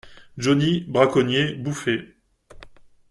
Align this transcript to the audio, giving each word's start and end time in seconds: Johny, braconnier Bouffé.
Johny, 0.35 0.83
braconnier 0.87 1.53
Bouffé. 1.53 2.15